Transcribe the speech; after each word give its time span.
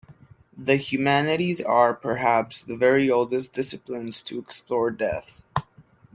The 0.57 0.77
humanities 0.77 1.61
are, 1.61 1.93
perhaps, 1.93 2.59
the 2.61 2.75
very 2.75 3.11
oldest 3.11 3.53
disciplines 3.53 4.23
to 4.23 4.39
explore 4.39 4.89
death. 4.89 5.43